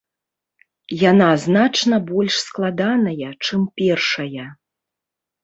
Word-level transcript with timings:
Яна 1.11 1.27
значна 1.43 1.99
больш 2.07 2.39
складаная, 2.47 3.29
чым 3.49 3.61
першая. 3.83 4.47